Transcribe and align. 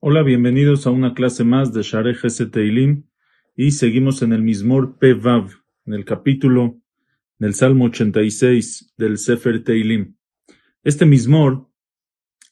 Hola, 0.00 0.22
bienvenidos 0.22 0.86
a 0.86 0.90
una 0.90 1.14
clase 1.14 1.44
más 1.44 1.72
de 1.72 1.82
Share 1.82 2.16
Teilim 2.50 3.04
y 3.56 3.70
seguimos 3.70 4.22
en 4.22 4.32
el 4.32 4.42
Mismor 4.42 4.98
Pevav, 4.98 5.50
en 5.86 5.94
el 5.94 6.04
capítulo 6.04 6.80
del 7.38 7.54
Salmo 7.54 7.86
86 7.86 8.94
del 8.96 9.18
Sefer 9.18 9.64
Teilim. 9.64 10.16
Este 10.84 11.06
Mismor 11.06 11.68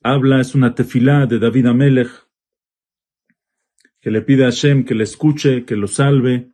habla, 0.02 0.40
es 0.40 0.54
una 0.54 0.74
tefilá 0.74 1.26
de 1.26 1.38
David 1.38 1.66
Amelech, 1.66 2.10
que 4.00 4.10
le 4.10 4.22
pide 4.22 4.44
a 4.44 4.46
Hashem 4.46 4.84
que 4.84 4.94
le 4.94 5.04
escuche, 5.04 5.64
que 5.64 5.76
lo 5.76 5.86
salve, 5.86 6.52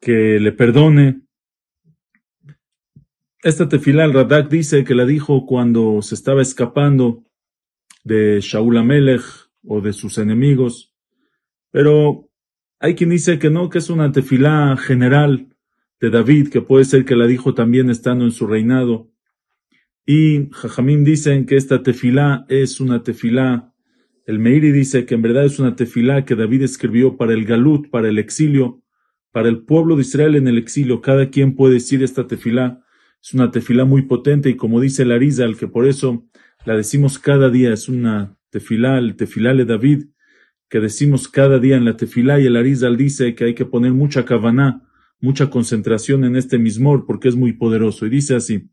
que 0.00 0.38
le 0.38 0.52
perdone. 0.52 1.22
Esta 3.42 3.68
tefilá, 3.68 4.04
el 4.04 4.14
Radak 4.14 4.48
dice 4.48 4.84
que 4.84 4.94
la 4.94 5.06
dijo 5.06 5.46
cuando 5.46 6.02
se 6.02 6.14
estaba 6.14 6.42
escapando 6.42 7.24
de 8.04 8.40
Shaul 8.40 8.78
Amelech, 8.78 9.48
o 9.68 9.80
de 9.80 9.92
sus 9.92 10.18
enemigos. 10.18 10.94
Pero 11.70 12.30
hay 12.80 12.94
quien 12.94 13.10
dice 13.10 13.38
que 13.38 13.50
no, 13.50 13.68
que 13.68 13.78
es 13.78 13.90
una 13.90 14.12
tefilá 14.12 14.76
general 14.76 15.54
de 16.00 16.10
David, 16.10 16.48
que 16.48 16.62
puede 16.62 16.84
ser 16.84 17.04
que 17.04 17.16
la 17.16 17.26
dijo 17.26 17.54
también 17.54 17.90
estando 17.90 18.24
en 18.24 18.30
su 18.32 18.46
reinado. 18.46 19.10
Y 20.06 20.48
Jajamim 20.52 21.04
dicen 21.04 21.44
que 21.44 21.56
esta 21.56 21.82
tefilá 21.82 22.46
es 22.48 22.80
una 22.80 23.02
tefilá. 23.02 23.74
El 24.24 24.38
Meiri 24.38 24.72
dice 24.72 25.04
que 25.04 25.14
en 25.14 25.22
verdad 25.22 25.44
es 25.44 25.58
una 25.58 25.76
tefilá 25.76 26.24
que 26.24 26.34
David 26.34 26.62
escribió 26.62 27.16
para 27.16 27.34
el 27.34 27.44
Galut, 27.44 27.90
para 27.90 28.08
el 28.08 28.18
exilio, 28.18 28.82
para 29.32 29.48
el 29.48 29.64
pueblo 29.64 29.96
de 29.96 30.02
Israel 30.02 30.36
en 30.36 30.48
el 30.48 30.56
exilio. 30.56 31.02
Cada 31.02 31.28
quien 31.28 31.54
puede 31.54 31.74
decir 31.74 32.02
esta 32.02 32.26
tefilá. 32.26 32.84
Es 33.22 33.34
una 33.34 33.50
tefilá 33.50 33.84
muy 33.84 34.02
potente 34.02 34.48
y 34.50 34.56
como 34.56 34.80
dice 34.80 35.02
el 35.02 35.12
Arizal, 35.12 35.56
que 35.56 35.68
por 35.68 35.86
eso 35.86 36.26
la 36.64 36.76
decimos 36.76 37.18
cada 37.18 37.50
día, 37.50 37.72
es 37.72 37.88
una 37.88 38.36
tefilá, 38.50 38.98
el 38.98 39.16
tefilá 39.16 39.54
de 39.54 39.64
David, 39.64 40.06
que 40.68 40.80
decimos 40.80 41.28
cada 41.28 41.58
día 41.58 41.76
en 41.76 41.84
la 41.84 41.96
tefilá 41.96 42.40
y 42.40 42.46
el 42.46 42.56
Arizal 42.56 42.96
dice 42.96 43.34
que 43.34 43.44
hay 43.44 43.54
que 43.54 43.64
poner 43.64 43.92
mucha 43.92 44.24
kavaná, 44.24 44.88
mucha 45.20 45.50
concentración 45.50 46.24
en 46.24 46.36
este 46.36 46.58
mismor 46.58 47.06
porque 47.06 47.28
es 47.28 47.36
muy 47.36 47.54
poderoso. 47.54 48.06
Y 48.06 48.10
dice 48.10 48.36
así, 48.36 48.70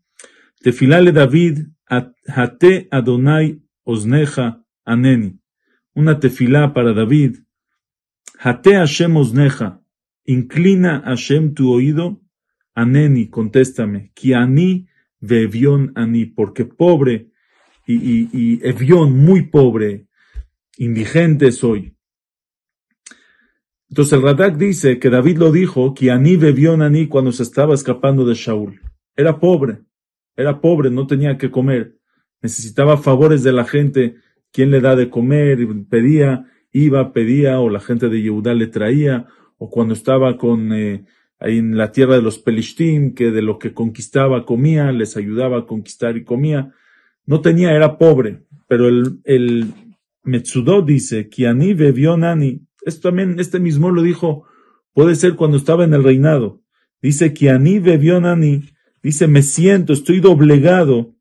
tefilá 0.61 1.01
de 1.01 1.11
David, 1.11 1.59
hate 1.87 2.87
Adonai 2.91 3.61
osneja 3.83 4.63
aneni. 4.83 5.39
Una 5.93 6.19
tefilá 6.19 6.73
para 6.73 6.93
David, 6.93 7.37
hate 8.39 8.73
Hashem 8.75 9.15
osneja, 9.15 9.81
inclina 10.25 11.01
Hashem 11.05 11.53
tu 11.53 11.71
oído, 11.71 12.21
aneni, 12.75 13.29
contéstame, 13.29 14.11
ki 14.13 14.33
ani 14.35 14.87
vevion 15.21 15.91
ani, 15.95 16.25
porque 16.25 16.65
pobre 16.65 17.31
y, 17.87 18.29
y, 18.33 18.59
Evión, 18.63 19.17
muy 19.17 19.43
pobre, 19.43 20.07
indigente 20.77 21.51
soy. 21.51 21.95
Entonces 23.89 24.13
el 24.13 24.23
Radak 24.23 24.57
dice 24.57 24.99
que 24.99 25.09
David 25.09 25.37
lo 25.37 25.51
dijo, 25.51 25.93
que 25.93 26.11
Aní 26.11 26.35
bebió 26.35 26.73
Aní 26.73 27.07
cuando 27.07 27.31
se 27.31 27.43
estaba 27.43 27.75
escapando 27.75 28.25
de 28.25 28.33
Shaul. 28.33 28.81
Era 29.15 29.39
pobre, 29.39 29.83
era 30.35 30.59
pobre, 30.59 30.89
no 30.89 31.07
tenía 31.07 31.37
que 31.37 31.51
comer, 31.51 31.97
necesitaba 32.41 32.97
favores 32.97 33.43
de 33.43 33.53
la 33.53 33.63
gente, 33.63 34.15
quien 34.51 34.71
le 34.71 34.81
da 34.81 34.95
de 34.95 35.09
comer, 35.09 35.59
pedía, 35.89 36.45
iba, 36.71 37.13
pedía, 37.13 37.59
o 37.59 37.69
la 37.69 37.79
gente 37.79 38.09
de 38.09 38.21
Yehudá 38.21 38.53
le 38.53 38.67
traía, 38.67 39.27
o 39.57 39.69
cuando 39.69 39.93
estaba 39.93 40.37
con, 40.37 40.73
eh, 40.73 41.05
en 41.39 41.77
la 41.77 41.91
tierra 41.91 42.15
de 42.15 42.21
los 42.21 42.39
Pelishtim, 42.39 43.13
que 43.13 43.31
de 43.31 43.41
lo 43.41 43.59
que 43.59 43.73
conquistaba 43.73 44.45
comía, 44.45 44.91
les 44.91 45.17
ayudaba 45.17 45.59
a 45.59 45.65
conquistar 45.65 46.17
y 46.17 46.23
comía. 46.23 46.73
No 47.25 47.41
tenía, 47.41 47.73
era 47.73 47.97
pobre, 47.97 48.43
pero 48.67 48.87
el, 48.87 49.19
el 49.23 49.73
Metsudó 50.23 50.81
dice, 50.81 51.29
Kiani 51.29 51.73
bebió 51.73 52.17
nani. 52.17 52.61
Esto 52.83 53.09
también, 53.09 53.39
este 53.39 53.59
mismo 53.59 53.91
lo 53.91 54.01
dijo, 54.01 54.45
puede 54.93 55.15
ser 55.15 55.35
cuando 55.35 55.57
estaba 55.57 55.83
en 55.83 55.93
el 55.93 56.03
reinado. 56.03 56.61
Dice, 57.01 57.33
Kiani 57.33 57.79
bebió 57.79 58.19
nani. 58.21 58.63
Dice, 59.03 59.27
me 59.27 59.43
siento, 59.43 59.93
estoy 59.93 60.19
doblegado 60.19 61.15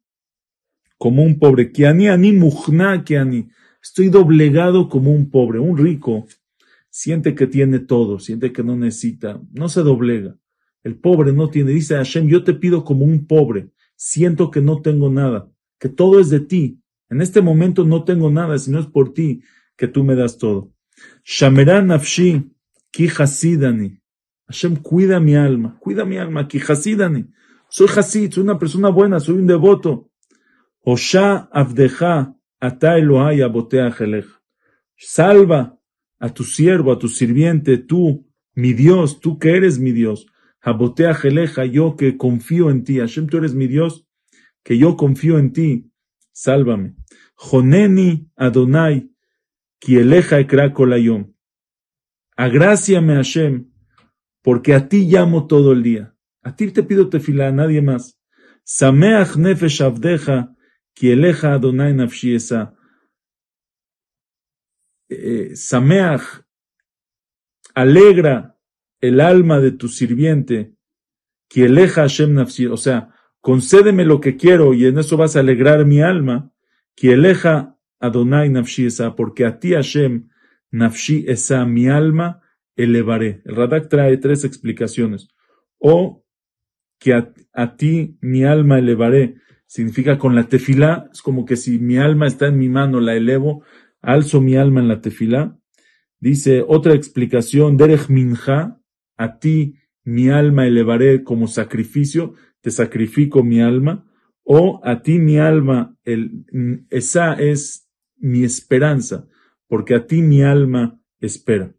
como 1.04 1.22
un 1.22 1.38
pobre. 1.38 1.70
Kiani 1.70 2.08
ani 2.08 2.32
mujna 2.32 3.04
kiani. 3.04 3.48
Estoy 3.82 4.08
doblegado 4.08 4.88
como 4.88 5.10
un 5.10 5.28
pobre, 5.28 5.58
un 5.58 5.76
rico. 5.76 6.26
Siente 6.96 7.34
que 7.34 7.48
tiene 7.48 7.80
todo, 7.80 8.20
siente 8.20 8.52
que 8.52 8.62
no 8.62 8.76
necesita, 8.76 9.40
no 9.50 9.68
se 9.68 9.82
doblega. 9.82 10.36
El 10.84 10.94
pobre 10.94 11.32
no 11.32 11.50
tiene, 11.50 11.72
dice 11.72 11.96
Hashem, 11.96 12.28
yo 12.28 12.44
te 12.44 12.54
pido 12.54 12.84
como 12.84 13.04
un 13.04 13.26
pobre, 13.26 13.70
siento 13.96 14.52
que 14.52 14.60
no 14.60 14.80
tengo 14.80 15.10
nada 15.10 15.50
que 15.80 15.88
todo 15.88 16.20
es 16.20 16.30
de 16.30 16.38
ti. 16.38 16.80
En 17.10 17.20
este 17.20 17.42
momento 17.42 17.84
no 17.84 18.04
tengo 18.04 18.30
nada, 18.30 18.56
sino 18.58 18.78
es 18.78 18.86
por 18.86 19.12
ti 19.12 19.42
que 19.76 19.88
tú 19.88 20.04
me 20.04 20.14
das 20.14 20.38
todo. 20.38 20.72
Shameran 21.24 21.88
nafshi, 21.88 22.50
ki 22.92 23.08
hasidani. 23.08 24.00
Hashem, 24.46 24.76
cuida 24.76 25.18
mi 25.18 25.34
alma, 25.34 25.76
cuida 25.80 26.04
mi 26.04 26.16
alma, 26.16 26.46
ki 26.46 26.60
hasidani. 26.60 27.26
Soy 27.68 27.88
hasid, 27.88 28.32
soy 28.32 28.44
una 28.44 28.58
persona 28.58 28.88
buena, 28.88 29.18
soy 29.18 29.34
un 29.34 29.48
devoto. 29.48 30.10
Osha 30.80 31.48
avdeja, 31.52 32.34
ata 32.60 32.96
Elohai 32.96 33.42
abotea 33.42 33.94
Salva 34.96 35.73
a 36.24 36.32
tu 36.32 36.42
siervo, 36.42 36.90
a 36.90 36.98
tu 36.98 37.08
sirviente, 37.08 37.76
tú, 37.76 38.26
mi 38.54 38.72
Dios, 38.72 39.20
tú 39.20 39.38
que 39.38 39.50
eres 39.58 39.78
mi 39.78 39.92
Dios. 39.92 40.26
Abotea 40.62 41.12
jeleja, 41.12 41.66
yo 41.66 41.96
que 41.96 42.16
confío 42.16 42.70
en 42.70 42.82
ti. 42.82 42.98
Hashem, 42.98 43.26
tú 43.26 43.36
eres 43.36 43.54
mi 43.54 43.66
Dios 43.66 44.06
que 44.62 44.78
yo 44.78 44.96
confío 44.96 45.38
en 45.38 45.52
ti, 45.52 45.90
sálvame. 46.32 46.94
Joneni 47.36 48.30
Adonai, 48.36 49.10
kieleja 49.78 50.40
ekra 50.40 50.72
kolayom. 50.72 51.34
Agráciame 52.36 53.16
Hashem, 53.16 53.70
porque 54.40 54.72
a 54.72 54.88
ti 54.88 55.06
llamo 55.06 55.46
todo 55.46 55.72
el 55.72 55.82
día. 55.82 56.14
A 56.42 56.56
ti 56.56 56.70
te 56.70 56.82
pido 56.84 57.10
tefilá, 57.10 57.48
a 57.48 57.52
nadie 57.52 57.82
más. 57.82 58.18
Sameach 58.64 59.36
nefesh 59.36 59.82
avdeja, 59.82 60.56
kieleja 60.94 61.52
Adonai 61.52 61.92
nafshi 61.92 62.34
esa. 62.34 62.74
Eh, 65.18 65.56
Sameach, 65.56 66.44
alegra 67.74 68.56
el 69.00 69.20
alma 69.20 69.60
de 69.60 69.72
tu 69.72 69.88
sirviente, 69.88 70.74
kieleja 71.48 72.02
Hashem 72.02 72.34
nafshi, 72.34 72.66
o 72.66 72.76
sea, 72.76 73.14
concédeme 73.40 74.04
lo 74.04 74.20
que 74.20 74.36
quiero 74.36 74.74
y 74.74 74.86
en 74.86 74.98
eso 74.98 75.16
vas 75.16 75.36
a 75.36 75.40
alegrar 75.40 75.84
mi 75.84 76.00
alma, 76.00 76.50
que 76.94 77.12
Adonai 78.00 78.48
nafshi 78.48 78.86
esa, 78.86 79.14
porque 79.14 79.44
a 79.44 79.58
ti 79.58 79.72
Hashem 79.72 80.28
nafshi 80.70 81.24
esa, 81.28 81.64
mi 81.64 81.88
alma 81.88 82.40
elevaré. 82.76 83.42
El 83.44 83.56
Radak 83.56 83.88
trae 83.88 84.16
tres 84.16 84.44
explicaciones. 84.44 85.28
O 85.78 86.24
que 86.98 87.12
a, 87.12 87.76
ti 87.76 88.16
mi 88.20 88.44
alma 88.44 88.78
elevaré, 88.78 89.36
significa 89.66 90.18
con 90.18 90.34
la 90.34 90.48
tefilá, 90.48 91.08
es 91.12 91.20
como 91.20 91.44
que 91.44 91.56
si 91.56 91.78
mi 91.78 91.98
alma 91.98 92.26
está 92.26 92.46
en 92.46 92.58
mi 92.58 92.68
mano, 92.68 93.00
la 93.00 93.14
elevo, 93.14 93.64
alzo 94.04 94.40
mi 94.40 94.56
alma 94.56 94.80
en 94.80 94.88
la 94.88 95.00
tefilá. 95.00 95.58
Dice 96.20 96.64
otra 96.66 96.94
explicación, 96.94 97.76
derech 97.76 98.08
minja, 98.08 98.80
a 99.16 99.38
ti 99.38 99.76
mi 100.04 100.28
alma 100.28 100.66
elevaré 100.66 101.24
como 101.24 101.46
sacrificio, 101.48 102.34
te 102.60 102.70
sacrifico 102.70 103.42
mi 103.42 103.60
alma, 103.60 104.10
o 104.42 104.80
a 104.84 105.02
ti 105.02 105.18
mi 105.18 105.38
alma, 105.38 105.96
esa 106.90 107.34
es 107.34 107.88
mi 108.16 108.44
esperanza, 108.44 109.26
porque 109.66 109.94
a 109.94 110.06
ti 110.06 110.22
mi 110.22 110.42
alma 110.42 111.00
espera. 111.20 111.74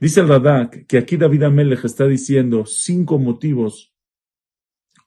Dice 0.00 0.20
el 0.20 0.28
Radak 0.28 0.86
que 0.86 0.98
aquí 0.98 1.16
David 1.16 1.42
Amelech 1.44 1.84
está 1.84 2.06
diciendo 2.06 2.64
cinco 2.66 3.18
motivos 3.18 3.94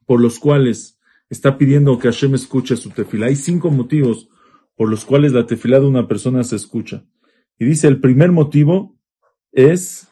por 0.06 0.20
los 0.20 0.38
cuales 0.38 1.00
está 1.30 1.58
pidiendo 1.58 1.98
que 1.98 2.10
Hashem 2.10 2.36
escuche 2.36 2.76
su 2.76 2.90
tefila. 2.90 3.28
Hay 3.28 3.36
cinco 3.36 3.72
motivos 3.72 4.30
por 4.76 4.90
los 4.90 5.06
cuales 5.06 5.34
la 5.34 5.46
tefila 5.46 5.80
de 5.80 5.88
una 5.88 6.08
persona 6.08 6.44
se 6.44 6.56
escucha. 6.56 7.06
Y 7.58 7.66
dice 7.66 7.88
el 7.88 8.00
primer 8.00 8.32
motivo 8.32 8.98
es 9.52 10.12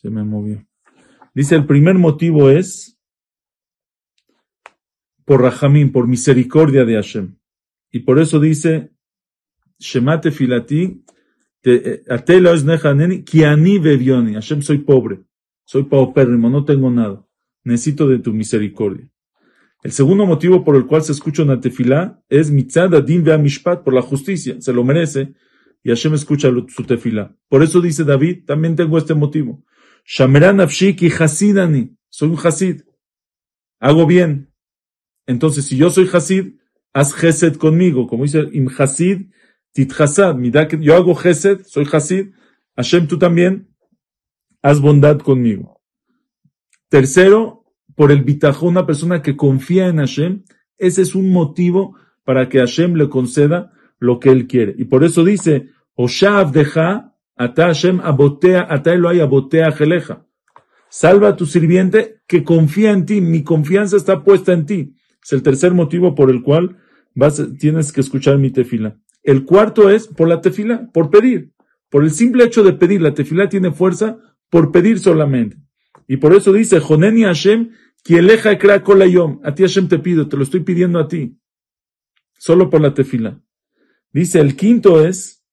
Se 0.00 0.10
me 0.10 0.22
movió. 0.22 0.64
Dice, 1.34 1.56
el 1.56 1.66
primer 1.66 1.96
motivo 1.96 2.50
es 2.50 3.00
por 5.24 5.42
Rahamim, 5.42 5.90
por 5.90 6.06
misericordia 6.06 6.84
de 6.84 6.94
Hashem. 6.94 7.36
Y 7.90 8.00
por 8.00 8.20
eso 8.20 8.38
dice, 8.38 8.92
eh. 14.28 14.34
Hashem, 14.34 14.62
soy 14.62 14.78
pobre, 14.78 15.24
soy 15.64 15.82
paupérrimo, 15.82 16.48
no 16.48 16.64
tengo 16.64 16.90
nada. 16.92 17.26
Necesito 17.68 18.08
de 18.08 18.18
tu 18.18 18.32
misericordia. 18.32 19.06
El 19.82 19.92
segundo 19.92 20.24
motivo 20.24 20.64
por 20.64 20.74
el 20.74 20.86
cual 20.86 21.02
se 21.02 21.12
escucha 21.12 21.42
una 21.42 21.60
tefilá 21.60 22.18
es 22.30 22.50
mitzad 22.50 22.90
mishpat, 23.38 23.84
por 23.84 23.92
la 23.92 24.00
justicia, 24.00 24.58
se 24.58 24.72
lo 24.72 24.84
merece, 24.84 25.34
y 25.82 25.90
Hashem 25.90 26.14
escucha 26.14 26.48
su 26.68 26.84
tefilá. 26.84 27.36
Por 27.50 27.62
eso 27.62 27.82
dice 27.82 28.04
David, 28.04 28.46
también 28.46 28.74
tengo 28.74 28.96
este 28.96 29.12
motivo. 29.12 29.62
Shameran 30.06 30.60
Afshiki 30.62 31.10
Hasidani, 31.10 31.94
soy 32.08 32.30
un 32.30 32.38
Hasid. 32.42 32.84
Hago 33.80 34.06
bien. 34.06 34.50
Entonces, 35.26 35.66
si 35.66 35.76
yo 35.76 35.90
soy 35.90 36.08
Hasid, 36.10 36.54
haz 36.94 37.12
Gesed 37.12 37.56
conmigo. 37.56 38.06
Como 38.06 38.24
dice 38.24 38.48
Im 38.52 38.70
Hasid, 38.78 39.26
Tit 39.72 39.92
Hasad. 39.92 40.38
Yo 40.80 40.96
hago 40.96 41.14
Gesed, 41.14 41.66
soy 41.66 41.86
Hasid. 41.92 42.30
Hashem, 42.76 43.06
tú 43.06 43.18
también, 43.18 43.68
haz 44.62 44.80
bondad 44.80 45.18
conmigo. 45.18 45.78
Tercero, 46.88 47.57
por 47.98 48.12
el 48.12 48.22
bitajón, 48.22 48.68
una 48.68 48.86
persona 48.86 49.22
que 49.22 49.36
confía 49.36 49.88
en 49.88 49.96
Hashem, 49.96 50.44
ese 50.76 51.02
es 51.02 51.16
un 51.16 51.32
motivo 51.32 51.96
para 52.22 52.48
que 52.48 52.60
Hashem 52.60 52.94
le 52.94 53.08
conceda 53.08 53.72
lo 53.98 54.20
que 54.20 54.30
él 54.30 54.46
quiere. 54.46 54.72
Y 54.78 54.84
por 54.84 55.02
eso 55.02 55.24
dice, 55.24 55.70
Oshav 55.96 56.52
deja, 56.52 57.16
ata 57.34 57.66
Hashem 57.66 57.98
abotea, 58.04 58.68
ata 58.70 58.92
abotea 58.92 59.72
jeleja. 59.72 60.24
Salva 60.88 61.30
a 61.30 61.36
tu 61.36 61.44
sirviente 61.44 62.20
que 62.28 62.44
confía 62.44 62.92
en 62.92 63.04
ti, 63.04 63.20
mi 63.20 63.42
confianza 63.42 63.96
está 63.96 64.22
puesta 64.22 64.52
en 64.52 64.66
ti. 64.66 64.94
Es 65.20 65.32
el 65.32 65.42
tercer 65.42 65.74
motivo 65.74 66.14
por 66.14 66.30
el 66.30 66.44
cual 66.44 66.76
vas, 67.16 67.44
tienes 67.58 67.90
que 67.90 68.00
escuchar 68.00 68.38
mi 68.38 68.52
tefila. 68.52 68.96
El 69.24 69.44
cuarto 69.44 69.90
es 69.90 70.06
por 70.06 70.28
la 70.28 70.40
tefila, 70.40 70.88
por 70.94 71.10
pedir. 71.10 71.50
Por 71.90 72.04
el 72.04 72.12
simple 72.12 72.44
hecho 72.44 72.62
de 72.62 72.74
pedir, 72.74 73.02
la 73.02 73.14
tefila 73.14 73.48
tiene 73.48 73.72
fuerza 73.72 74.18
por 74.50 74.70
pedir 74.70 75.00
solamente. 75.00 75.56
Y 76.06 76.16
por 76.16 76.32
eso 76.32 76.52
dice, 76.52 76.78
Joneni 76.80 77.24
Hashem, 77.24 77.70
Kieleja 78.04 78.52
ekra 78.52 78.82
kolayom. 78.82 79.40
A 79.44 79.54
ti 79.54 79.62
Hashem 79.62 79.88
te 79.88 79.98
pido, 79.98 80.28
te 80.28 80.36
lo 80.36 80.42
estoy 80.42 80.60
pidiendo 80.60 80.98
a 80.98 81.08
ti. 81.08 81.36
Solo 82.38 82.70
por 82.70 82.80
la 82.80 82.94
tefila. 82.94 83.40
Dice, 84.12 84.40
el 84.40 84.56
quinto 84.56 85.04
es, 85.04 85.44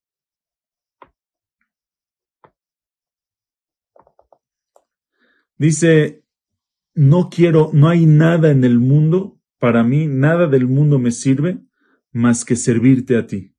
dice, 5.58 6.24
no 6.94 7.28
quiero, 7.28 7.70
no 7.74 7.88
hay 7.88 8.06
nada 8.06 8.50
en 8.50 8.64
el 8.64 8.78
mundo, 8.78 9.38
para 9.58 9.82
mí, 9.82 10.06
nada 10.06 10.46
del 10.46 10.66
mundo 10.66 10.98
me 10.98 11.10
sirve 11.10 11.60
más 12.12 12.44
que 12.44 12.56
servirte 12.56 13.16
a 13.16 13.26
ti. 13.26 13.54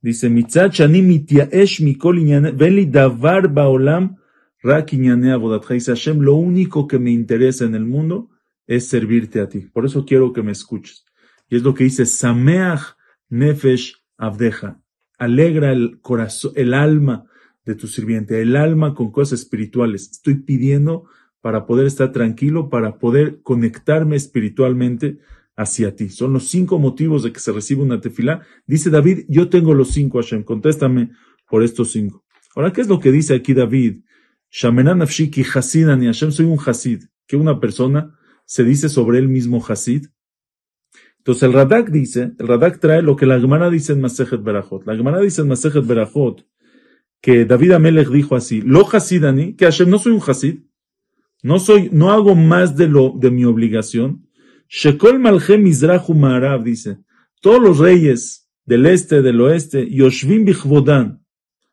Dice, 0.00 0.28
mitzachani 0.28 1.02
mitiaesh 1.02 1.80
mikol 1.80 2.18
veli 2.56 2.86
davar 2.86 3.48
baolam 3.48 4.16
Hashem, 4.62 6.20
lo 6.20 6.34
único 6.34 6.86
que 6.86 6.98
me 6.98 7.10
interesa 7.10 7.64
en 7.64 7.74
el 7.74 7.84
mundo 7.84 8.30
es 8.66 8.88
servirte 8.88 9.40
a 9.40 9.48
ti. 9.48 9.60
Por 9.60 9.84
eso 9.84 10.04
quiero 10.04 10.32
que 10.32 10.42
me 10.42 10.52
escuches. 10.52 11.04
Y 11.48 11.56
es 11.56 11.62
lo 11.62 11.74
que 11.74 11.84
dice 11.84 12.06
Sameach 12.06 12.96
Nefesh 13.28 13.96
Avdeja. 14.16 14.80
Alegra 15.18 15.72
el 15.72 16.00
corazón, 16.00 16.52
el 16.54 16.74
alma 16.74 17.26
de 17.64 17.74
tu 17.74 17.86
sirviente, 17.86 18.40
el 18.40 18.56
alma 18.56 18.94
con 18.94 19.10
cosas 19.10 19.40
espirituales. 19.40 20.10
Estoy 20.10 20.36
pidiendo 20.36 21.04
para 21.40 21.66
poder 21.66 21.86
estar 21.86 22.12
tranquilo, 22.12 22.70
para 22.70 22.98
poder 22.98 23.40
conectarme 23.42 24.16
espiritualmente 24.16 25.18
hacia 25.56 25.94
ti. 25.96 26.08
Son 26.08 26.32
los 26.32 26.48
cinco 26.48 26.78
motivos 26.78 27.22
de 27.22 27.32
que 27.32 27.40
se 27.40 27.52
recibe 27.52 27.82
una 27.82 28.00
tefilá. 28.00 28.42
Dice 28.66 28.90
David, 28.90 29.24
yo 29.28 29.48
tengo 29.48 29.74
los 29.74 29.90
cinco, 29.90 30.18
Hashem, 30.18 30.44
contéstame 30.44 31.10
por 31.48 31.62
estos 31.62 31.92
cinco. 31.92 32.24
Ahora, 32.54 32.72
¿qué 32.72 32.80
es 32.80 32.88
lo 32.88 33.00
que 33.00 33.12
dice 33.12 33.34
aquí 33.34 33.54
David? 33.54 34.02
Shamenan 34.52 35.00
Hashem, 35.00 36.30
soy 36.30 36.44
un 36.44 36.58
Hasid, 36.58 37.04
que 37.26 37.36
una 37.36 37.58
persona 37.58 38.18
se 38.44 38.64
dice 38.64 38.90
sobre 38.90 39.18
él 39.18 39.28
mismo 39.28 39.64
Hasid. 39.66 40.08
Entonces 41.16 41.44
el 41.44 41.54
Radak 41.54 41.88
dice, 41.88 42.32
el 42.38 42.48
Radak 42.48 42.78
trae 42.78 43.00
lo 43.00 43.16
que 43.16 43.24
la 43.24 43.40
Gemara 43.40 43.70
dice 43.70 43.94
en 43.94 44.02
Masejet 44.02 44.42
Berachot. 44.42 44.86
La 44.86 44.94
Gemara 44.94 45.20
dice 45.20 45.40
en 45.40 45.48
Masejet 45.48 45.86
Berachot 45.86 46.46
que 47.22 47.46
David 47.46 47.72
Amelech 47.72 48.08
dijo 48.08 48.36
así, 48.36 48.60
lo 48.60 48.86
Hasidani, 48.86 49.54
que 49.54 49.64
Hashem 49.64 49.88
no 49.88 49.98
soy 49.98 50.12
un 50.12 50.20
Hasid, 50.26 50.60
no 51.42 51.58
soy, 51.58 51.88
no 51.90 52.10
hago 52.12 52.34
más 52.34 52.76
de 52.76 52.88
lo, 52.88 53.14
de 53.16 53.30
mi 53.30 53.44
obligación. 53.44 54.28
Shekol 54.68 55.18
Malche 55.18 55.56
Mizrahu 55.56 56.12
Ma'arav 56.14 56.62
dice, 56.62 56.98
todos 57.40 57.62
los 57.62 57.78
reyes 57.78 58.50
del 58.66 58.84
este, 58.86 59.22
del 59.22 59.40
oeste, 59.40 59.88
Yoshvim 59.88 60.44
Bichvodan. 60.44 61.24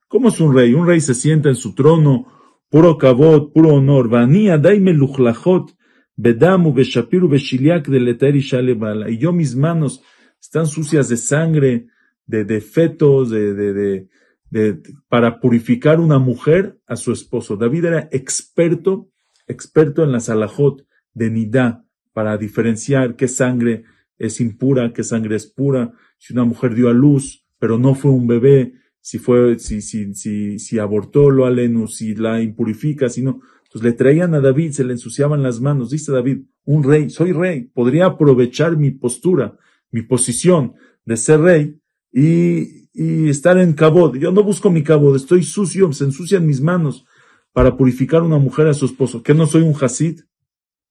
¿Cómo 0.08 0.30
es 0.30 0.40
un 0.40 0.56
rey? 0.56 0.74
Un 0.74 0.88
rey 0.88 1.02
se 1.02 1.14
sienta 1.14 1.50
en 1.50 1.56
su 1.56 1.76
trono, 1.76 2.39
puro 2.70 2.98
cabot, 2.98 3.52
puro 3.54 3.74
honor. 3.76 4.10
Vania 4.10 4.58
daime 4.58 4.94
luchlachot, 4.94 5.76
bedamu, 6.16 6.74
beshapiru, 6.74 7.28
beshiliak 7.28 7.88
de 7.88 8.00
leteri 8.00 8.42
bala. 8.76 9.10
Y 9.10 9.18
yo 9.18 9.34
mis 9.34 9.56
manos 9.56 10.02
están 10.40 10.68
sucias 10.68 11.10
de 11.10 11.18
sangre, 11.18 11.88
de 12.26 12.46
de, 12.46 12.60
de, 12.60 13.74
de, 13.74 14.08
de, 14.50 14.82
para 15.08 15.40
purificar 15.40 16.00
una 16.00 16.20
mujer 16.20 16.80
a 16.88 16.96
su 16.96 17.12
esposo. 17.12 17.58
David 17.58 17.86
era 17.86 18.10
experto, 18.12 19.10
experto 19.48 20.04
en 20.04 20.12
la 20.12 20.20
salahot 20.20 20.86
de 21.14 21.32
Nidá, 21.32 21.86
para 22.14 22.38
diferenciar 22.38 23.16
qué 23.16 23.28
sangre 23.28 23.84
es 24.18 24.40
impura, 24.42 24.94
qué 24.94 25.04
sangre 25.04 25.36
es 25.36 25.48
pura. 25.48 25.94
Si 26.18 26.34
una 26.34 26.46
mujer 26.46 26.76
dio 26.76 26.90
a 26.90 26.94
luz, 26.94 27.46
pero 27.58 27.78
no 27.78 27.96
fue 27.96 28.12
un 28.12 28.28
bebé, 28.28 28.74
si 29.02 29.20
fue, 29.20 29.58
si, 29.60 29.82
si, 29.82 30.14
si, 30.14 30.60
si 30.60 30.80
abortó 30.80 31.30
lo 31.30 31.46
alenu, 31.46 31.88
si 31.88 32.16
la 32.16 32.42
impurifica, 32.42 33.10
si 33.10 33.22
no. 33.22 33.42
Entonces 33.64 33.92
le 33.92 33.94
traían 33.94 34.34
a 34.34 34.40
David, 34.40 34.72
se 34.72 34.84
le 34.84 34.94
ensuciaban 34.94 35.44
las 35.44 35.62
manos. 35.62 35.92
Dice 35.92 36.12
David, 36.12 36.40
un 36.66 36.84
rey, 36.84 37.10
soy 37.10 37.32
rey, 37.32 37.64
podría 37.74 38.08
aprovechar 38.08 38.78
mi 38.78 38.92
postura, 38.92 39.58
mi 39.92 40.02
posición 40.02 40.74
de 41.06 41.18
ser 41.18 41.42
rey 41.42 41.80
y, 42.12 42.90
y 42.94 43.30
estar 43.30 43.58
en 43.58 43.74
cabod. 43.74 44.16
Yo 44.18 44.32
no 44.32 44.44
busco 44.44 44.70
mi 44.70 44.84
cabod, 44.84 45.16
estoy 45.16 45.44
sucio, 45.44 45.92
se 45.94 46.06
ensucian 46.06 46.46
mis 46.46 46.62
manos 46.62 47.06
para 47.54 47.78
purificar 47.78 48.24
una 48.24 48.38
mujer 48.38 48.68
a 48.68 48.74
su 48.74 48.86
esposo. 48.86 49.24
¿Que 49.24 49.34
no 49.34 49.48
soy 49.48 49.62
un 49.62 49.76
hasid? 49.80 50.22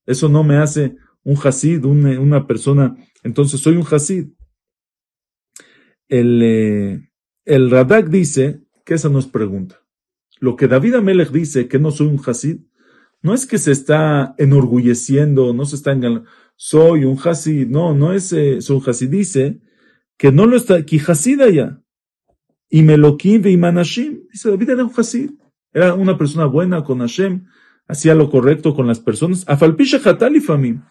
Eso 0.05 0.29
no 0.29 0.43
me 0.43 0.57
hace 0.57 0.95
un 1.23 1.37
hasid, 1.37 1.85
una, 1.85 2.19
una 2.19 2.47
persona. 2.47 2.95
Entonces 3.23 3.59
soy 3.59 3.75
un 3.75 3.85
hasid. 3.89 4.29
El, 6.07 6.41
eh, 6.41 7.08
el 7.49 7.71
Radak 7.71 8.09
dice 8.09 8.61
que 8.85 8.93
esa 8.93 9.09
no 9.09 9.17
es 9.17 9.25
pregunta. 9.25 9.81
Lo 10.39 10.55
que 10.55 10.67
David 10.67 10.93
Amelech 10.93 11.31
dice, 11.31 11.67
que 11.67 11.79
no 11.79 11.89
soy 11.89 12.05
un 12.05 12.21
Hasid, 12.23 12.59
no 13.23 13.33
es 13.33 13.47
que 13.47 13.57
se 13.57 13.71
está 13.71 14.35
enorgulleciendo, 14.37 15.51
no 15.51 15.65
se 15.65 15.75
está 15.75 15.91
engañando, 15.91 16.29
soy 16.55 17.05
un 17.05 17.17
Hasid, 17.17 17.67
no, 17.67 17.95
no 17.95 18.13
es, 18.13 18.31
eh, 18.33 18.61
soy 18.61 18.77
un 18.77 18.83
Hasid, 18.87 19.09
dice 19.09 19.61
que 20.15 20.31
no 20.31 20.45
lo 20.45 20.55
está, 20.57 20.85
que 20.85 21.01
Hasid 21.05 21.41
allá. 21.41 21.81
Y 22.69 22.83
Melokim 22.83 23.47
y 23.47 23.57
Manashim, 23.57 24.27
dice 24.31 24.51
David 24.51 24.69
era 24.69 24.83
un 24.83 24.91
Hasid, 24.95 25.31
era 25.73 25.95
una 25.95 26.19
persona 26.19 26.45
buena 26.45 26.83
con 26.83 26.99
Hashem, 26.99 27.47
hacía 27.87 28.13
lo 28.13 28.29
correcto 28.29 28.75
con 28.75 28.85
las 28.85 28.99
personas, 28.99 29.43
Afalpisha 29.47 29.99
Hatali 30.05 30.39
Famim, 30.39 30.83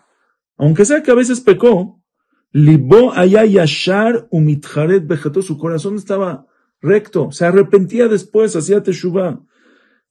aunque 0.56 0.84
sea 0.84 1.04
que 1.04 1.12
a 1.12 1.14
veces 1.14 1.40
pecó, 1.40 2.02
Libo 2.50 3.12
allá 3.12 3.44
yashar 3.44 4.26
umitjaret 4.30 5.06
vegetó, 5.06 5.42
su 5.42 5.58
corazón 5.58 5.96
estaba 5.96 6.46
recto, 6.80 7.30
se 7.32 7.44
arrepentía 7.44 8.08
después, 8.08 8.54
hacía 8.56 8.82
teshuva. 8.82 9.40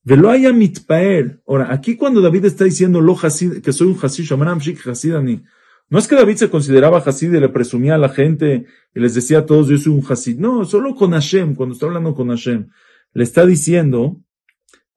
Velo 0.03 0.29
haya 0.29 0.53
mitpaer. 0.53 1.41
Ahora, 1.47 1.73
aquí 1.73 1.95
cuando 1.97 2.21
David 2.21 2.45
está 2.45 2.63
diciendo 2.63 3.01
lo 3.01 3.15
hasid, 3.21 3.61
que 3.61 3.73
soy 3.73 3.87
un 3.87 3.97
hasid, 4.01 4.23
shamanam 4.23 4.59
shik 4.59 4.87
hasidani, 4.87 5.43
no 5.89 5.99
es 5.99 6.07
que 6.07 6.15
David 6.15 6.35
se 6.35 6.49
consideraba 6.49 6.99
hasid 6.99 7.33
y 7.33 7.39
le 7.39 7.49
presumía 7.49 7.95
a 7.95 7.97
la 7.97 8.09
gente 8.09 8.65
y 8.93 8.99
les 8.99 9.13
decía 9.13 9.39
a 9.39 9.45
todos 9.45 9.67
yo 9.67 9.77
soy 9.77 9.93
un 9.93 10.03
hasid. 10.07 10.37
No, 10.37 10.65
solo 10.65 10.95
con 10.95 11.11
Hashem, 11.11 11.55
cuando 11.55 11.73
está 11.73 11.87
hablando 11.87 12.13
con 12.13 12.29
Hashem, 12.29 12.69
le 13.13 13.23
está 13.23 13.45
diciendo, 13.45 14.21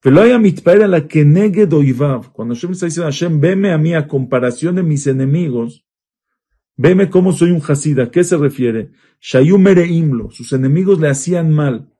Velo 0.02 0.22
haya 0.22 0.38
mitpaer 0.38 0.82
a 0.82 0.88
la 0.88 1.06
que 1.06 1.24
negue 1.24 1.66
doivav. 1.66 2.32
Cuando 2.32 2.54
Hashem 2.54 2.72
está 2.72 2.86
diciendo 2.86 3.10
Hashem, 3.10 3.40
veme 3.40 3.72
a 3.72 3.78
mí 3.78 3.94
a 3.94 4.08
comparación 4.08 4.76
de 4.76 4.82
mis 4.82 5.06
enemigos, 5.06 5.84
Veme 6.82 7.10
cómo 7.10 7.34
soy 7.34 7.50
un 7.50 7.60
Hasid. 7.60 7.98
¿A 7.98 8.10
qué 8.10 8.24
se 8.24 8.38
refiere? 8.38 8.88
Shayum 9.20 9.60
Mereimlo. 9.60 10.30
Sus 10.30 10.54
enemigos 10.54 10.98
le 10.98 11.10
hacían 11.10 11.52
mal. 11.52 11.92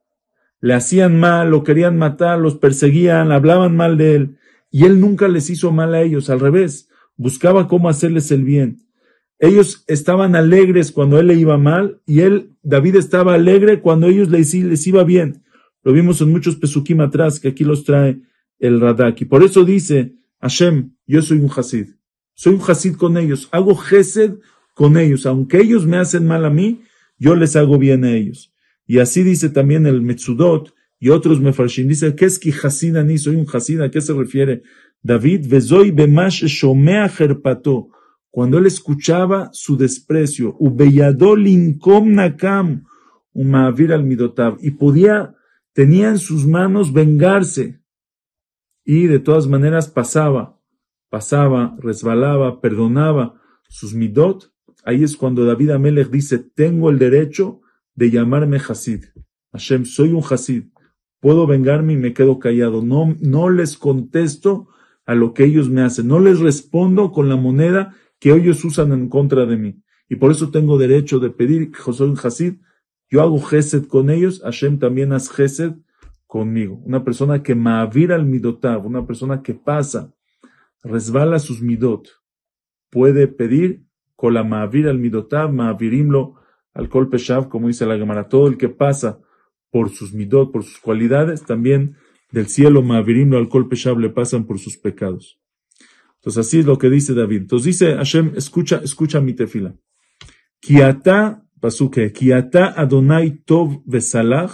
Le 0.63 0.73
hacían 0.73 1.21
mal, 1.21 1.51
lo 1.51 1.65
querían 1.65 1.99
matar, 1.99 2.39
los 2.39 2.57
perseguían, 2.57 3.31
hablaban 3.31 3.77
mal 3.77 3.99
de 3.99 4.15
él. 4.15 4.39
Y 4.71 4.87
él 4.87 4.99
nunca 4.99 5.29
les 5.29 5.51
hizo 5.51 5.71
mal 5.71 5.93
a 5.95 6.01
ellos. 6.01 6.31
Al 6.31 6.41
revés, 6.41 6.89
buscaba 7.19 7.69
cómo 7.69 7.91
hacerles 7.91 8.31
el 8.31 8.43
bien. 8.43 8.79
Ellos 9.39 9.85
estaban 9.87 10.35
alegres 10.35 10.93
cuando 10.93 11.21
él 11.21 11.27
le 11.27 11.35
iba 11.35 11.59
mal 11.59 12.01
y 12.07 12.21
él, 12.21 12.57
David, 12.63 12.97
estaba 12.97 13.35
alegre 13.35 13.83
cuando 13.83 14.07
ellos 14.07 14.31
les, 14.31 14.55
les 14.55 14.87
iba 14.87 15.05
bien. 15.05 15.43
Lo 15.83 15.93
vimos 15.93 16.23
en 16.23 16.31
muchos 16.31 16.57
pesukim 16.57 17.03
atrás, 17.03 17.39
que 17.39 17.49
aquí 17.49 17.65
los 17.65 17.85
trae 17.85 18.23
el 18.59 18.81
Radak. 18.81 19.21
Y 19.21 19.25
por 19.27 19.43
eso 19.43 19.63
dice, 19.63 20.15
Hashem, 20.41 20.93
yo 21.07 21.21
soy 21.21 21.41
un 21.41 21.51
Hasid. 21.55 21.89
Soy 22.33 22.55
un 22.55 22.63
Hasid 22.67 22.97
con 22.97 23.19
ellos. 23.19 23.47
Hago 23.53 23.77
Gesed 23.77 24.37
con 24.81 24.97
ellos. 24.97 25.27
Aunque 25.27 25.59
ellos 25.59 25.85
me 25.85 25.99
hacen 25.99 26.27
mal 26.27 26.43
a 26.47 26.49
mí, 26.49 26.81
yo 27.19 27.35
les 27.35 27.55
hago 27.55 27.77
bien 27.77 28.03
a 28.03 28.13
ellos. 28.13 28.51
Y 28.87 28.99
así 28.99 29.23
dice 29.23 29.51
también 29.51 29.85
el 29.85 30.01
Metsudot 30.01 30.73
y 30.99 31.11
otros 31.11 31.39
Mefarshim. 31.39 31.87
Dice, 31.87 32.15
¿qué 32.15 32.25
es 32.25 32.39
que 32.39 32.51
ni? 33.05 33.19
Soy 33.19 33.37
un 33.37 33.47
Hasida. 33.53 33.85
¿A 33.85 33.91
qué 33.91 34.01
se 34.01 34.15
refiere? 34.15 34.63
David, 35.03 35.47
Vezoy 35.51 35.91
Bemash 35.91 36.47
Shomea 36.47 37.11
Jerpato. 37.11 37.91
Cuando 38.31 38.57
él 38.57 38.65
escuchaba 38.65 39.51
su 39.53 39.77
desprecio, 39.77 40.57
Ubeyadol 40.59 41.47
Inkom 41.47 42.15
Nakam, 42.15 42.87
Umavir 43.35 43.93
al 43.93 44.05
Midotav, 44.05 44.57
y 44.63 44.71
podía, 44.71 45.35
tenía 45.75 46.09
en 46.09 46.19
sus 46.19 46.47
manos 46.47 46.95
vengarse. 46.95 47.83
y 48.83 49.09
de 49.09 49.19
todas 49.19 49.47
maneras 49.47 49.89
pasaba, 49.89 50.59
pasaba, 51.11 51.77
resbalaba, 51.81 52.63
perdonaba 52.63 53.35
sus 53.69 53.95
midot, 53.95 54.53
ahí 54.85 55.05
es 55.05 55.17
cuando 55.17 55.45
David 55.45 55.71
Amelech 55.71 56.11
dice, 56.11 56.39
tengo 56.39 56.91
el 56.91 56.99
derecho 56.99 57.61
de 57.95 58.11
llamarme 58.11 58.59
Hasid. 58.59 59.05
Hashem, 59.53 59.85
soy 59.85 60.13
un 60.13 60.23
Hasid. 60.23 60.65
Puedo 61.21 61.47
vengarme 61.47 61.95
y 61.95 61.97
me 61.97 62.15
quedo 62.15 62.39
callado. 62.39 62.83
No, 62.83 63.17
no 63.21 63.51
les 63.51 63.77
contesto 63.77 64.69
a 65.05 65.15
lo 65.15 65.35
que 65.35 65.45
ellos 65.45 65.69
me 65.69 65.83
hacen. 65.83 66.09
No 66.09 66.21
les 66.21 66.41
respondo 66.41 67.13
con 67.13 67.29
la 67.29 67.37
moneda 67.37 67.95
que 68.19 68.33
ellos 68.33 68.65
usan 68.65 68.93
en 68.93 69.09
contra 69.09 69.47
de 69.47 69.57
mí. 69.57 69.83
Y 70.09 70.17
por 70.17 70.31
eso 70.31 70.51
tengo 70.51 70.79
derecho 70.79 71.19
de 71.19 71.31
pedir 71.31 71.71
que 71.71 71.93
soy 71.93 72.09
un 72.09 72.19
Hasid. 72.23 72.55
Yo 73.11 73.23
hago 73.23 73.41
Gesed 73.41 73.87
con 73.87 74.09
ellos. 74.09 74.41
Hashem 74.43 74.79
también 74.79 75.13
hace 75.13 75.33
Gesed 75.33 75.73
conmigo. 76.27 76.81
Una 76.85 77.05
persona 77.05 77.43
que 77.43 77.55
ma'avira 77.55 78.15
al 78.15 78.25
midotav, 78.25 78.87
una 78.87 79.07
persona 79.07 79.43
que 79.43 79.53
pasa, 79.53 80.15
resbala 80.83 81.39
sus 81.39 81.61
midot, 81.61 82.09
puede 82.89 83.27
pedir 83.27 83.85
con 84.21 84.35
la 84.35 84.45
ma'avir 84.45 84.87
al 84.87 84.99
midotav, 84.99 85.51
ma'avirimlo 85.51 86.35
al 86.75 86.91
kol 86.91 87.09
como 87.49 87.69
dice 87.69 87.87
la 87.87 87.97
Gemara. 87.97 88.29
Todo 88.29 88.49
el 88.49 88.59
que 88.59 88.69
pasa 88.69 89.19
por 89.71 89.89
sus 89.89 90.13
midot, 90.13 90.53
por 90.53 90.63
sus 90.63 90.79
cualidades, 90.79 91.43
también 91.45 91.97
del 92.31 92.47
cielo 92.49 92.83
ma'avirimlo 92.83 93.39
al 93.39 93.49
kol 93.49 93.67
le 93.99 94.11
pasan 94.11 94.45
por 94.45 94.59
sus 94.59 94.77
pecados. 94.77 95.41
Entonces 96.17 96.47
así 96.47 96.59
es 96.59 96.67
lo 96.67 96.77
que 96.77 96.91
dice 96.91 97.15
David. 97.15 97.39
Entonces 97.39 97.65
dice 97.65 97.97
Hashem, 97.97 98.33
escucha, 98.37 98.83
escucha 98.85 99.23
mi 99.23 99.33
tefila. 99.33 99.75
Kiata, 100.61 101.47
pasuke, 101.59 102.13
kiata 102.13 102.75
Adonai 102.77 103.43
tov 103.47 103.83
vesalach, 103.87 104.53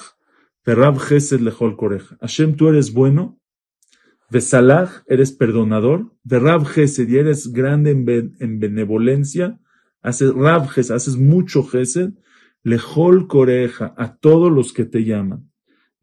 Perrab 0.62 1.00
Gesed 1.00 1.40
lejol 1.40 1.76
koreja. 1.76 2.16
Hashem, 2.20 2.54
tú 2.54 2.68
eres 2.68 2.92
bueno. 2.92 3.40
Vesalach, 4.30 5.04
eres 5.06 5.32
perdonador. 5.32 6.12
Verrab 6.24 6.64
Gesed, 6.66 7.08
y 7.08 7.16
eres 7.16 7.52
grande 7.52 7.90
en, 7.90 8.60
benevolencia. 8.60 9.58
Haces 10.02 10.32
Rab 10.34 10.68
Gesed, 10.68 10.94
haces 10.94 11.16
mucho 11.16 11.62
Gesed. 11.62 12.10
Lejol 12.62 13.28
coreja, 13.28 13.94
a 13.96 14.16
todos 14.16 14.52
los 14.52 14.72
que 14.72 14.84
te 14.84 15.04
llaman. 15.04 15.50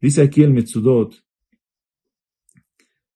Dice 0.00 0.22
aquí 0.22 0.42
el 0.42 0.52
Metsudot. 0.52 1.14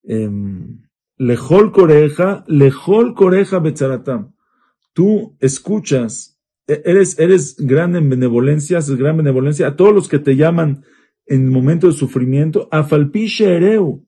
Em, 0.04 0.82
lejol 1.18 1.72
coreja, 1.72 2.44
lejol 2.46 3.14
coreja 3.14 3.58
betzaratam. 3.58 4.34
Tú 4.94 5.36
escuchas, 5.40 6.38
e-, 6.66 6.82
eres, 6.84 7.18
eres 7.18 7.56
grande 7.56 7.98
en 7.98 8.08
benevolencia, 8.08 8.78
haces 8.78 8.96
gran 8.96 9.16
benevolencia 9.16 9.68
a 9.68 9.76
todos 9.76 9.94
los 9.94 10.08
que 10.08 10.18
te 10.18 10.36
llaman 10.36 10.84
en 11.26 11.50
momento 11.50 11.88
de 11.88 11.92
sufrimiento, 11.92 12.68
afalpishe 12.70 13.54
ereu, 13.54 14.07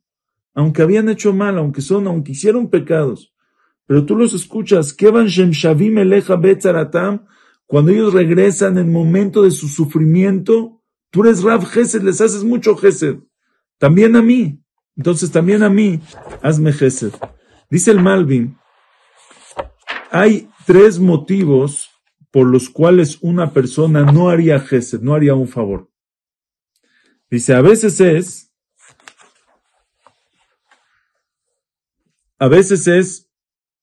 aunque 0.54 0.82
habían 0.82 1.08
hecho 1.08 1.32
mal, 1.32 1.58
aunque 1.58 1.80
son, 1.80 2.06
aunque 2.06 2.32
hicieron 2.32 2.70
pecados, 2.70 3.34
pero 3.86 4.06
tú 4.06 4.14
los 4.14 4.34
escuchas, 4.34 4.92
Kevan 4.92 5.26
Shem 5.26 5.50
Betzaratam, 6.40 7.26
cuando 7.66 7.90
ellos 7.90 8.14
regresan 8.14 8.78
en 8.78 8.86
el 8.86 8.92
momento 8.92 9.42
de 9.42 9.50
su 9.50 9.68
sufrimiento, 9.68 10.80
tú 11.10 11.24
eres 11.24 11.42
Rav 11.42 11.64
Gesed, 11.64 12.02
les 12.02 12.20
haces 12.20 12.44
mucho 12.44 12.76
Gesed. 12.76 13.16
También 13.78 14.14
a 14.14 14.22
mí. 14.22 14.62
Entonces 14.96 15.30
también 15.30 15.62
a 15.62 15.70
mí, 15.70 16.00
hazme 16.42 16.72
Gesed. 16.72 17.12
Dice 17.68 17.90
el 17.90 18.00
Malvin, 18.00 18.58
hay 20.10 20.48
tres 20.66 20.98
motivos 20.98 21.90
por 22.30 22.46
los 22.46 22.68
cuales 22.68 23.18
una 23.22 23.52
persona 23.52 24.02
no 24.02 24.28
haría 24.28 24.60
Gesed, 24.60 25.00
no 25.00 25.14
haría 25.14 25.34
un 25.34 25.48
favor. 25.48 25.90
Dice, 27.30 27.54
a 27.54 27.60
veces 27.60 28.00
es, 28.00 28.49
a 32.40 32.48
veces 32.48 32.88
es 32.88 33.30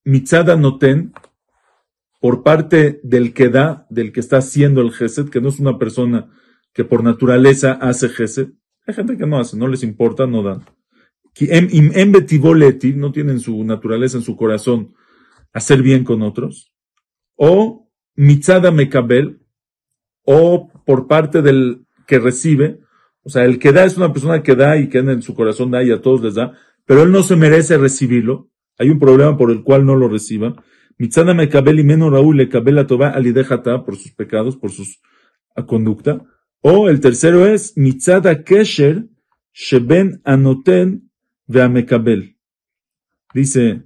mitzada 0.04 0.58
noten 0.58 1.14
por 2.20 2.42
parte 2.42 3.00
del 3.04 3.34
que 3.34 3.50
da, 3.50 3.86
del 3.92 4.12
que 4.12 4.20
está 4.20 4.38
haciendo 4.38 4.82
el 4.82 4.92
gesed, 4.92 5.30
que 5.30 5.40
no 5.40 5.50
es 5.50 5.60
una 5.60 5.78
persona 5.78 6.32
que 6.74 6.84
por 6.84 7.04
naturaleza 7.04 7.74
hace 7.74 8.10
gesed. 8.10 8.50
Hay 8.88 8.96
gente 8.96 9.16
que 9.16 9.28
no 9.28 9.40
hace, 9.40 9.56
no 9.58 9.68
les 9.68 9.84
importa, 9.84 10.26
no 10.26 10.42
dan. 10.42 10.66
No 12.96 13.12
tienen 13.12 13.40
su 13.40 13.64
naturaleza 13.64 14.18
en 14.18 14.24
su 14.24 14.36
corazón 14.36 14.96
hacer 15.54 15.84
bien 15.84 16.04
con 16.04 16.24
otros. 16.24 16.74
O 17.36 17.88
mitzada 18.16 18.72
mekabel, 18.72 19.40
o 20.24 20.72
por 20.84 21.06
parte 21.06 21.44
del 21.44 21.86
que 22.08 22.18
recibe, 22.18 22.80
o 23.22 23.30
sea, 23.30 23.46
el 23.46 23.60
que 23.60 23.72
da 23.72 23.86
es 23.86 23.98
una 23.98 24.12
persona 24.12 24.42
que 24.42 24.56
da 24.56 24.78
y 24.78 24.90
que 24.90 24.98
en 24.98 25.22
su 25.22 25.36
corazón 25.36 25.70
da 25.70 25.84
y 25.84 25.92
a 25.92 26.02
todos 26.02 26.24
les 26.24 26.34
da, 26.34 26.54
pero 26.88 27.04
él 27.04 27.12
no 27.12 27.22
se 27.22 27.36
merece 27.36 27.78
recibirlo. 27.78 28.50
Hay 28.80 28.90
un 28.90 28.98
problema 28.98 29.38
por 29.38 29.52
el 29.52 29.62
cual 29.62 29.86
no 29.86 29.96
lo 29.96 30.08
reciba. 30.08 30.56
Mitzana 30.98 31.34
me 31.34 31.44
y 31.44 31.84
menos 31.84 32.12
Raúl 32.12 32.38
le 32.38 32.50
cabela 32.50 32.88
toba 32.88 33.10
alidejata 33.10 33.86
por 33.86 33.98
sus 33.98 34.14
pecados, 34.14 34.56
por 34.56 34.72
su 34.72 34.84
conducta. 35.68 36.24
O 36.62 36.90
el 36.90 37.02
tercero 37.02 37.46
es 37.46 37.78
mitzada 37.78 38.44
kesher 38.44 39.06
sheben 39.54 40.22
anoten 40.24 41.12
veamekabel. 41.46 42.38
Dice, 43.34 43.84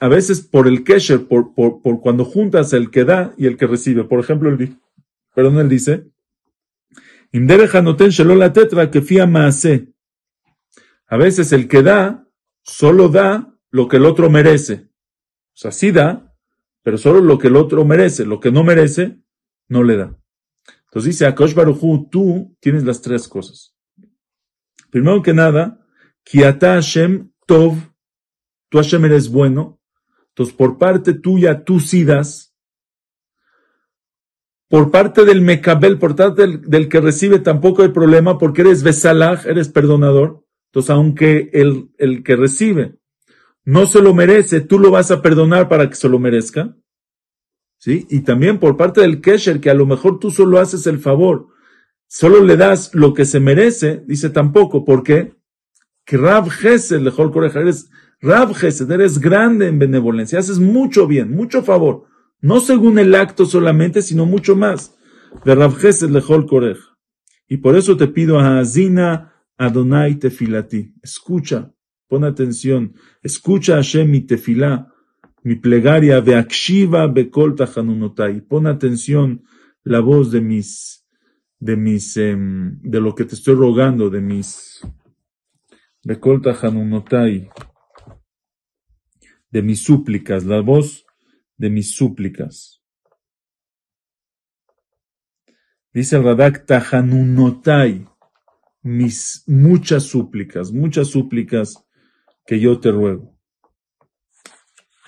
a 0.00 0.08
veces 0.08 0.42
por 0.42 0.68
el 0.68 0.84
kesher, 0.84 1.26
por, 1.26 1.54
cuando 2.02 2.24
juntas 2.26 2.74
el 2.74 2.90
que 2.90 3.04
da 3.04 3.34
y 3.38 3.46
el 3.46 3.56
que 3.56 3.66
recibe. 3.66 4.04
Por 4.04 4.20
ejemplo, 4.20 4.50
el, 4.50 4.76
perdón, 5.34 5.58
él 5.58 5.68
dice, 5.68 6.04
la 6.06 6.06
tetra 6.06 6.06
que 6.06 7.16
fía 7.16 7.17
A 11.06 11.16
veces 11.16 11.52
el 11.52 11.68
que 11.68 11.82
da, 11.82 12.26
solo 12.62 13.08
da 13.08 13.54
lo 13.70 13.88
que 13.88 13.98
el 13.98 14.06
otro 14.06 14.30
merece. 14.30 14.88
O 15.54 15.60
sea, 15.60 15.72
sí 15.72 15.90
da, 15.90 16.34
pero 16.82 16.96
solo 16.96 17.20
lo 17.20 17.38
que 17.38 17.48
el 17.48 17.56
otro 17.56 17.84
merece. 17.84 18.24
Lo 18.24 18.40
que 18.40 18.50
no 18.50 18.64
merece, 18.64 19.20
no 19.68 19.82
le 19.82 19.96
da. 19.96 20.16
Entonces 20.84 21.12
dice 21.12 21.26
Akosh 21.26 21.54
Baruchu, 21.54 22.08
tú 22.10 22.56
tienes 22.60 22.84
las 22.84 23.02
tres 23.02 23.28
cosas. 23.28 23.74
Primero 24.90 25.22
que 25.22 25.34
nada, 25.34 25.84
Kiata 26.24 26.74
Hashem 26.74 27.30
Tov, 27.46 27.74
tú 28.70 28.78
Hashem 28.78 29.04
eres 29.04 29.28
bueno. 29.28 29.80
Entonces 30.28 30.54
por 30.54 30.78
parte 30.78 31.12
tuya, 31.12 31.64
tú 31.64 31.78
sí 31.80 32.04
das 32.04 32.47
por 34.68 34.90
parte 34.90 35.24
del 35.24 35.40
Mecabel, 35.40 35.98
por 35.98 36.14
parte 36.14 36.46
del, 36.46 36.88
que 36.88 37.00
recibe, 37.00 37.38
tampoco 37.38 37.82
hay 37.82 37.88
problema 37.88 38.38
porque 38.38 38.60
eres 38.60 38.82
Besalaj, 38.82 39.46
eres 39.46 39.68
perdonador. 39.68 40.44
Entonces, 40.70 40.90
aunque 40.90 41.50
el, 41.54 41.90
el 41.96 42.22
que 42.22 42.36
recibe 42.36 42.98
no 43.64 43.86
se 43.86 44.02
lo 44.02 44.14
merece, 44.14 44.60
tú 44.60 44.78
lo 44.78 44.90
vas 44.90 45.10
a 45.10 45.22
perdonar 45.22 45.68
para 45.68 45.88
que 45.88 45.96
se 45.96 46.08
lo 46.08 46.18
merezca. 46.18 46.76
¿Sí? 47.78 48.06
Y 48.10 48.20
también 48.20 48.58
por 48.58 48.76
parte 48.76 49.00
del 49.00 49.20
Kesher, 49.20 49.60
que 49.60 49.70
a 49.70 49.74
lo 49.74 49.86
mejor 49.86 50.18
tú 50.18 50.30
solo 50.30 50.58
haces 50.58 50.86
el 50.86 50.98
favor, 50.98 51.48
solo 52.08 52.42
le 52.42 52.56
das 52.56 52.92
lo 52.92 53.14
que 53.14 53.24
se 53.24 53.40
merece, 53.40 54.02
dice 54.06 54.30
tampoco, 54.30 54.84
¿por 54.84 55.02
qué? 55.02 55.34
Que 56.04 56.16
Rab 56.16 56.48
Gesed, 56.48 57.00
mejor 57.00 57.30
coreja, 57.30 57.60
eres 57.60 57.88
Rab 58.20 58.52
Gesed, 58.52 58.90
eres 58.90 59.20
grande 59.20 59.68
en 59.68 59.78
benevolencia, 59.78 60.40
haces 60.40 60.58
mucho 60.58 61.06
bien, 61.06 61.30
mucho 61.30 61.62
favor. 61.62 62.07
No 62.40 62.60
según 62.60 62.98
el 62.98 63.14
acto 63.14 63.46
solamente, 63.46 64.02
sino 64.02 64.24
mucho 64.24 64.54
más. 64.54 64.96
Y 67.48 67.56
por 67.56 67.76
eso 67.76 67.96
te 67.96 68.08
pido 68.08 68.38
a 68.38 68.60
Azina 68.60 69.34
Adonai 69.56 70.16
tefilati. 70.16 70.94
Escucha, 71.02 71.72
pon 72.06 72.24
atención. 72.24 72.94
Escucha 73.22 73.74
a 73.74 73.76
Hashem 73.76 74.10
mi 74.10 74.20
tefilá, 74.20 74.92
mi 75.42 75.56
plegaria, 75.56 76.20
veakshiva 76.20 77.08
bekol. 77.08 77.56
Pon 78.48 78.66
atención 78.66 79.42
la 79.82 80.00
voz 80.00 80.30
de 80.30 80.40
mis, 80.40 81.04
de 81.58 81.76
mis, 81.76 82.16
em, 82.16 82.78
de 82.82 83.00
lo 83.00 83.14
que 83.14 83.24
te 83.24 83.34
estoy 83.34 83.56
rogando, 83.56 84.10
de 84.10 84.20
mis, 84.20 84.80
bekol. 86.04 86.40
De 89.50 89.62
mis 89.62 89.82
súplicas, 89.82 90.44
la 90.44 90.60
voz 90.60 91.07
de 91.58 91.70
mis 91.70 91.94
súplicas. 91.94 92.82
Dice 95.92 96.16
el 96.16 96.24
Radak 96.24 96.64
Tahanunotai, 96.64 98.06
mis 98.82 99.42
muchas 99.46 100.04
súplicas, 100.04 100.72
muchas 100.72 101.08
súplicas 101.08 101.84
que 102.46 102.60
yo 102.60 102.78
te 102.78 102.92
ruego. 102.92 103.36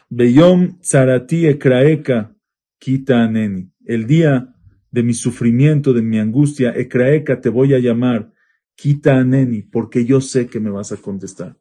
Beyom 0.08 0.80
Tzarati 0.80 1.46
Ekraeka 1.46 2.34
Kita 2.78 3.22
Aneni. 3.22 3.70
El 3.84 4.06
día 4.06 4.52
de 4.90 5.02
mi 5.04 5.14
sufrimiento, 5.14 5.92
de 5.92 6.02
mi 6.02 6.18
angustia, 6.18 6.70
Ekraeka 6.70 7.40
te 7.40 7.48
voy 7.48 7.74
a 7.74 7.78
llamar 7.78 8.32
Kita 8.74 9.18
Aneni, 9.18 9.62
porque 9.62 10.04
yo 10.04 10.20
sé 10.20 10.48
que 10.48 10.58
me 10.58 10.70
vas 10.70 10.90
a 10.90 10.96
contestar. 10.96 11.56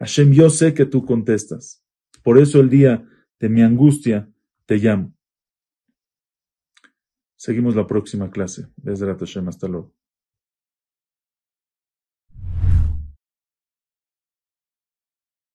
Hashem, 0.00 0.32
yo 0.32 0.50
sé 0.50 0.74
que 0.74 0.86
tú 0.86 1.06
contestas. 1.06 1.84
Por 2.24 2.38
eso 2.38 2.60
el 2.60 2.68
día 2.68 3.06
de 3.38 3.48
mi 3.48 3.62
angustia, 3.62 4.31
te 4.66 4.76
llamo. 4.76 5.12
Seguimos 7.36 7.74
la 7.74 7.86
próxima 7.86 8.30
clase. 8.30 8.68
Desde 8.76 9.06
la 9.06 9.16
Hasta 9.48 9.68
luego. 9.68 9.92